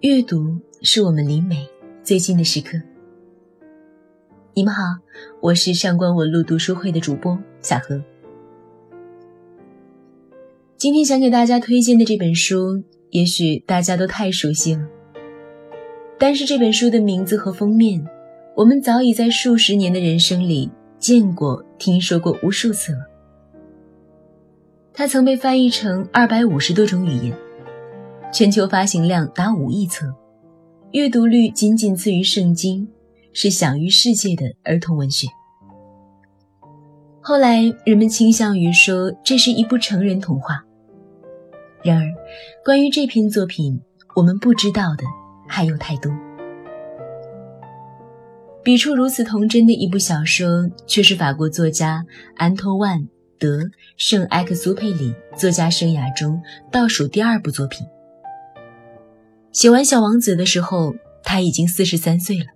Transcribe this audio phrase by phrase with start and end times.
[0.00, 1.68] 阅读是我们离美
[2.02, 2.80] 最近的时刻。
[4.54, 4.82] 你们好，
[5.42, 8.02] 我是上官文路读书会的主播小何。
[10.78, 14.88] 今天想给大家推荐的这本书，也许大家都太熟悉了，
[16.18, 18.02] 但是这本书的名字和封面，
[18.56, 23.00] 我们早已在数十年的人生里见过、听说过无数次了。
[24.94, 27.36] 它曾被翻译成二百五十多种语言。
[28.32, 30.06] 全球发行量达五亿册，
[30.92, 32.86] 阅读率仅仅次于《圣经》，
[33.32, 35.26] 是享誉世界的儿童文学。
[37.20, 40.64] 后来人们倾向于说这是一部成人童话。
[41.82, 42.06] 然而，
[42.64, 43.80] 关于这篇作品，
[44.14, 45.04] 我们不知道的
[45.48, 46.12] 还有太多。
[48.62, 52.04] 笔触如此童真的一部小说，却是法国作家
[52.36, 53.00] 安托万·
[53.40, 53.58] 德·
[53.96, 56.40] 圣埃克苏佩里作家生涯中
[56.70, 57.84] 倒数第二部作品。
[59.52, 62.46] 写完《小王子》的时候，他已经四十三岁了。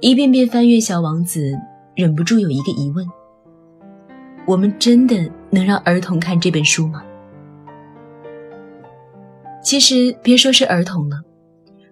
[0.00, 1.52] 一遍遍翻阅《小王子》，
[1.94, 3.06] 忍不住有一个疑问：
[4.46, 7.04] 我们真的能让儿童看这本书吗？
[9.62, 11.22] 其实，别说是儿童了，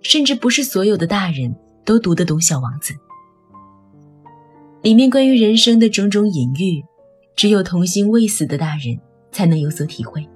[0.02, 1.54] 甚至不是所有的大人
[1.84, 2.94] 都读得懂《小王子》。
[4.82, 6.84] 里面关于人生的种种隐喻，
[7.36, 8.98] 只有童心未死的大人
[9.30, 10.28] 才能有所体会。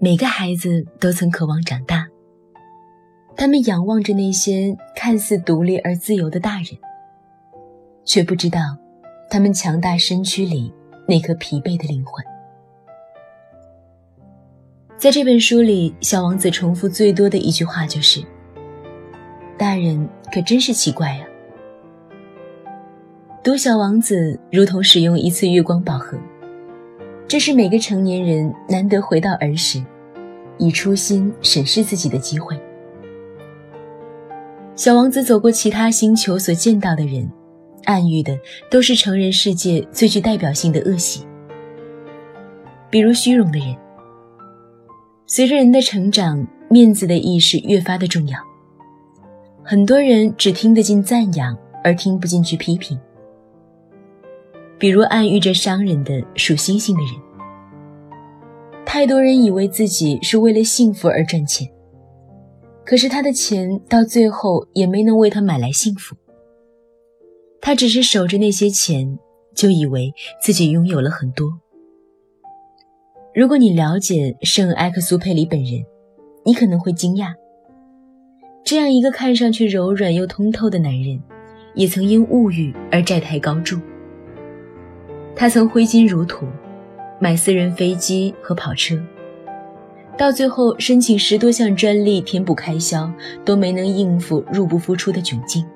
[0.00, 2.06] 每个孩子都曾渴望长大，
[3.34, 6.66] 他们仰望着那些看似独立而自由的大人，
[8.04, 8.60] 却不知道
[9.28, 10.72] 他们强大身躯里
[11.04, 12.24] 那颗疲惫的灵魂。
[14.96, 18.22] 在这本书里，小王子重复最多的一句话就是
[19.58, 21.26] ：“大人可真是奇怪呀。”
[23.42, 26.16] 读《小王子》如同使用一次月光宝盒。
[27.28, 29.84] 这是每个成年人难得回到儿时，
[30.56, 32.58] 以初心审视自己的机会。
[34.74, 37.30] 小王子走过其他星球所见到的人，
[37.84, 38.34] 暗喻的
[38.70, 41.22] 都是成人世界最具代表性的恶习，
[42.88, 43.76] 比如虚荣的人。
[45.26, 48.38] 随着人的成长，面子的意识越发的重要。
[49.62, 51.54] 很多人只听得进赞扬，
[51.84, 52.98] 而听不进去批评。
[54.78, 57.12] 比如暗喻着商人的属星星的人，
[58.90, 61.68] 太多人以为自己是为了幸福而赚钱，
[62.86, 66.16] 可是他的钱到最后也没能为他买来幸福。
[67.60, 69.18] 他只是守着那些钱，
[69.54, 70.10] 就以为
[70.42, 71.52] 自己拥有了很多。
[73.34, 75.84] 如果你了解圣埃克苏佩里本人，
[76.46, 77.34] 你可能会惊讶，
[78.64, 81.22] 这样一个看上去柔软又通透的男人，
[81.74, 83.78] 也曾因物欲而债台高筑。
[85.36, 86.46] 他曾挥金如土，
[87.20, 88.96] 买私人飞机和跑车，
[90.16, 93.10] 到最后申请十多项专利填补开销，
[93.44, 95.66] 都没能应付入不敷出的窘境。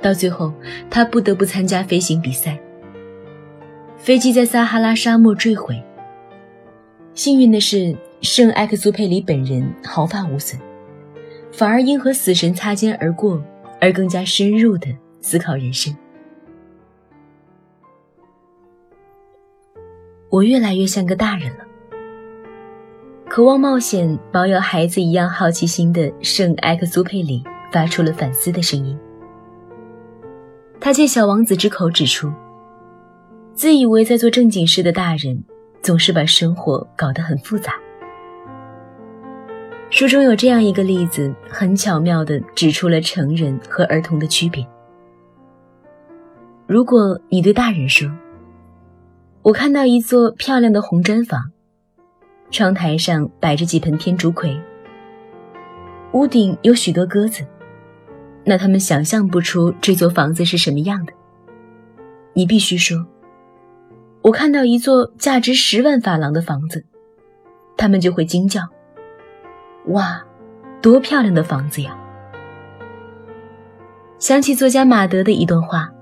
[0.00, 0.52] 到最后，
[0.90, 2.58] 他不得不参加飞行比赛，
[3.98, 5.82] 飞机在撒哈拉沙漠坠毁。
[7.14, 10.58] 幸运的是，圣埃克苏佩里本人毫发无损，
[11.52, 13.42] 反而因和死神擦肩而过
[13.80, 15.94] 而更加深入地思考人生。
[20.28, 21.64] 我越来越像个大人了。
[23.28, 27.42] 渴望冒险、保有孩子一样好奇心的圣埃克苏佩里
[27.72, 28.98] 发出了反思的声音。
[30.80, 32.32] 他借小王子之口指出，
[33.52, 35.42] 自以为在做正经事的大人，
[35.82, 37.74] 总是把生活搞得很复杂。
[39.90, 44.66] 书中有这样一个例子，很巧妙地指出了成人和儿童的区别。
[46.66, 48.10] 如果你对大人说，
[49.46, 51.52] 我看到一座漂亮的红砖房，
[52.50, 54.60] 窗台上摆着几盆天竺葵，
[56.14, 57.46] 屋顶有许多鸽子。
[58.44, 61.12] 那他们想象不出这座房子是什么样的。
[62.32, 63.06] 你必须说
[64.22, 66.84] ：“我看到一座价值十万法郎的房子。”
[67.78, 68.62] 他们就会惊叫
[69.94, 70.24] ：“哇，
[70.82, 71.96] 多漂亮的房子呀！”
[74.18, 75.92] 想起作家马德的一段话。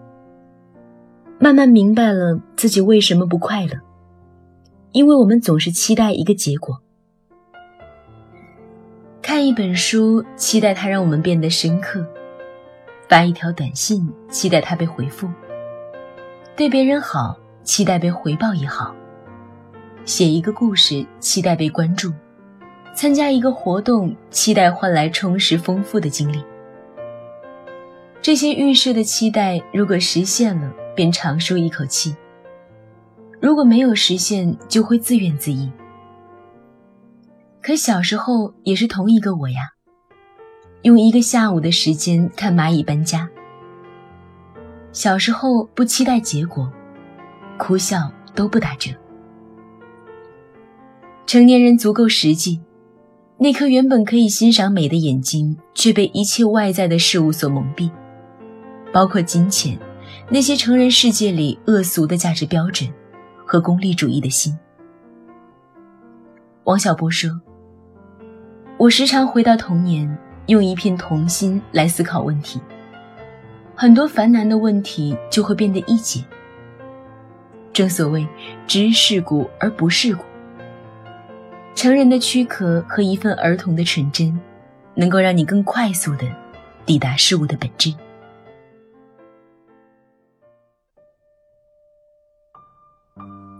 [1.44, 3.79] 慢慢明白了自己为什么不快乐，
[4.93, 6.81] 因为我们总是期待一个结果。
[9.20, 12.00] 看一本书，期待它让我们变得深刻；
[13.11, 15.29] 发一条短信，期待它被回复；
[16.56, 18.94] 对别人好，期待被回报也好；
[20.06, 22.11] 写一个故事，期待被关注；
[22.94, 26.43] 参加一个活动，期待换来充实丰富的经历。
[28.23, 32.14] 这些预设的期待，如果实现了，便长舒一口气；
[33.41, 35.73] 如果没有实现，就会自怨自艾。
[37.62, 39.70] 可小时候也是同一个我呀。
[40.82, 43.26] 用一个下午的时间看蚂蚁搬家。
[44.93, 46.70] 小时候不期待结果，
[47.56, 48.91] 哭笑都不打折。
[51.26, 52.61] 成年人足够实际，
[53.38, 57.91] 那颗原本可以欣赏美的眼睛，却被一切外在的事物所蒙蔽，
[58.93, 59.79] 包括金钱，
[60.31, 62.91] 那些成人世界里恶俗的价值标准，
[63.47, 64.59] 和功利主义的心。
[66.65, 67.31] 王小波说
[68.79, 70.17] ：“我时常回到童年。”
[70.49, 72.61] 用一片童心来思考问题，
[73.75, 76.23] 很多烦难的问题就会变得易解。
[77.73, 78.29] 正所谓
[78.67, 80.23] 知世故而不世故，
[81.75, 84.38] 成人的躯壳和一份儿童的纯真，
[84.94, 86.27] 能够让你更快速的
[86.85, 87.94] 抵达事物的本质。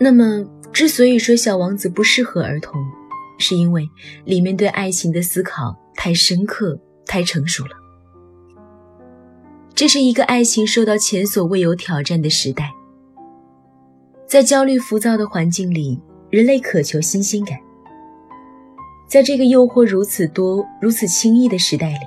[0.05, 2.79] 那么，之所以说《小王子》不适合儿童，
[3.39, 3.89] 是因为
[4.27, 5.75] 里面对爱情的思考。
[5.97, 7.71] 太深刻，太成熟了。
[9.75, 12.71] 这是一个爱情受到前所未有挑战的时代，
[14.27, 15.99] 在焦虑浮躁的环境里，
[16.29, 17.57] 人类渴求新鲜感。
[19.09, 22.07] 在这个诱惑如此多、如此轻易的时代里，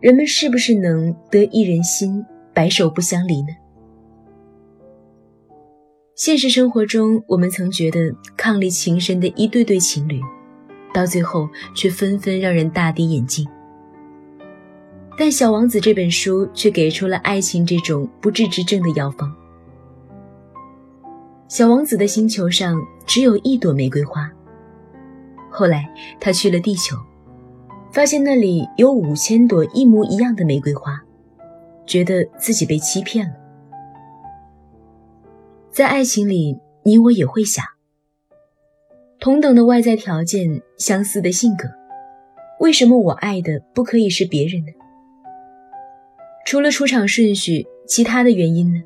[0.00, 2.22] 人们是不是能得一人心，
[2.52, 3.48] 白首不相离呢？
[6.18, 10.20] 现实生活中，我们曾觉得伉俪情深的一对对情侣。
[10.92, 13.46] 到最后，却纷纷让人大跌眼镜。
[15.16, 19.32] 但《小王子》这本书却给出了爱情这种不治之症的药方。
[21.46, 22.76] 小王子的星球上
[23.06, 24.28] 只有一朵玫瑰花。
[25.48, 25.88] 后来
[26.18, 26.96] 他去了地球，
[27.92, 31.00] 发现那里有五千朵一模一样的玫瑰花，
[31.86, 33.34] 觉得自己被欺骗了。
[35.78, 37.64] 在爱情里，你我也会想。
[39.20, 41.68] 同等的外在条件，相似的性格，
[42.58, 44.72] 为什么我爱的不可以是别人呢？
[46.44, 48.82] 除了出场顺序，其他的原因呢？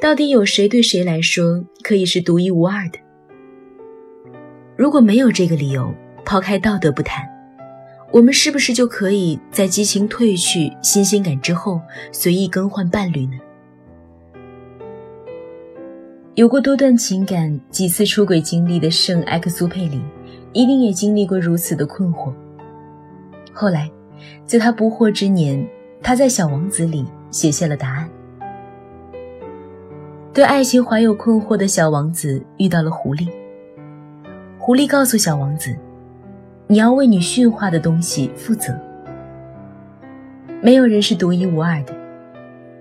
[0.00, 2.98] 到底有谁对谁来说可以是独一无二的？
[4.78, 5.94] 如果没有这个理由，
[6.24, 7.22] 抛开道德不谈，
[8.12, 11.82] 我们是不是就可以在激情褪去、新鲜感之后，
[12.12, 13.36] 随意更换伴侣呢？
[16.36, 20.02] 有过多段情感、几次出轨经历的圣埃克苏佩里，
[20.52, 22.30] 一定也经历过如此的困惑。
[23.54, 23.90] 后来，
[24.44, 25.66] 在他不惑之年，
[26.02, 28.06] 他在《小王子》里写下了答案。
[30.34, 33.26] 对爱情怀有困惑的小王子遇到了狐狸。
[34.58, 35.74] 狐狸告诉小王子
[36.68, 38.78] ：“你要为你驯化的东西负责。
[40.60, 41.94] 没有人是独一无二的，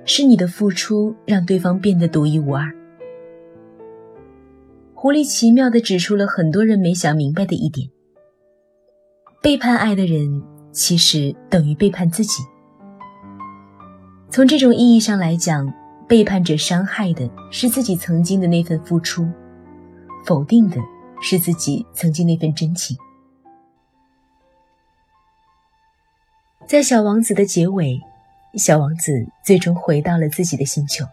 [0.03, 2.69] 是你的付出让对方变得独一无二。”
[5.05, 7.87] 狐狸奇妙地指出了很多人没想明白的一点：
[9.39, 10.41] 背叛爱的人，
[10.71, 12.41] 其实等于背叛自己。
[14.31, 15.71] 从这种意义上来讲，
[16.07, 19.29] 背叛者伤害的是自己曾经的那份付出，
[20.25, 20.77] 否定的
[21.21, 22.97] 是自己曾经那份真情。
[26.65, 28.01] 在小王子的结尾，
[28.55, 31.05] 小王子最终回到了自己的星球，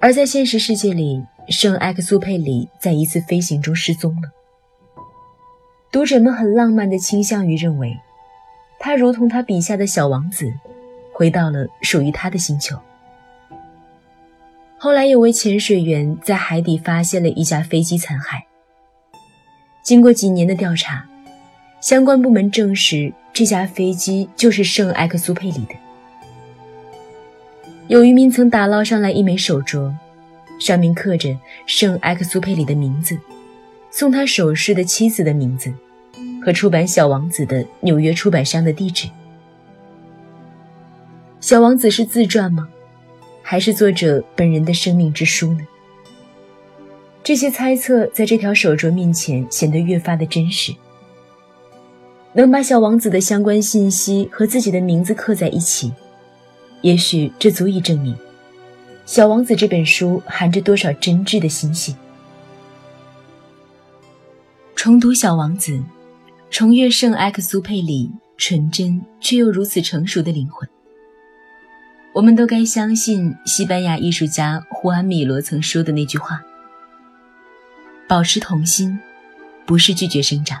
[0.00, 1.24] 而在现实世界里。
[1.50, 4.28] 圣埃克苏佩里在一次飞行中失踪了。
[5.90, 7.96] 读者们很浪漫地倾向于认为，
[8.78, 10.52] 他如同他笔下的小王子，
[11.14, 12.76] 回到了属于他的星球。
[14.76, 18.42] 后来有位潜水员在海底发现了一架飞机残骸。
[19.82, 21.08] 经过几年的调查，
[21.80, 25.74] 相关部门证实这架飞机就是圣埃克苏佩里的。
[27.88, 29.92] 有渔民曾打捞上来一枚手镯。
[30.60, 33.16] 上面刻着圣埃克苏佩里的名字，
[33.92, 35.72] 送他首饰的妻子的名字，
[36.44, 39.08] 和出版《小王子》的纽约出版商的地址。
[41.40, 42.68] 小王子是自传吗？
[43.40, 45.60] 还是作者本人的生命之书呢？
[47.22, 50.74] 这些猜测在这条手镯面前显得越发的真实。
[52.32, 55.92] 能把小王子的相关信息和自己的名字刻在一起，
[56.82, 58.14] 也许这足以证明。
[59.04, 61.96] 《小王子》这本书含着多少真挚的心性？
[64.76, 65.72] 重读《小王子》，
[66.50, 70.68] 重阅圣埃克苏佩里纯真却又如此成熟的灵魂。
[72.12, 76.42] 我们都该相信西班牙艺术家胡安·米罗曾说的那句话
[78.06, 78.98] ：“保持童心，
[79.66, 80.60] 不是拒绝生长。”